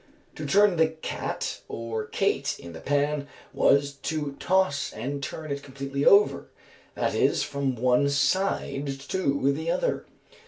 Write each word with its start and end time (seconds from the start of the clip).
To 0.33 0.47
turn 0.47 0.77
the 0.77 0.87
cat 0.87 1.61
or 1.67 2.07
cate 2.07 2.57
in 2.57 2.73
the 2.73 2.79
pan 2.81 3.27
was 3.53 3.91
to 4.09 4.35
toss 4.39 4.91
and 4.91 5.21
turn 5.21 5.51
it 5.51 5.61
completely 5.61 6.05
over, 6.07 6.47
that 6.95 7.13
is, 7.13 7.43
from 7.43 7.75
one 7.75 8.09
side 8.09 8.87
to 9.09 9.51
the 9.53 9.69
other. 9.69 10.07